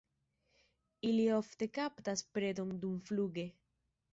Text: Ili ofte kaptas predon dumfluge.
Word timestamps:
Ili 1.09 1.27
ofte 1.35 1.67
kaptas 1.75 2.25
predon 2.39 2.73
dumfluge. 2.87 3.45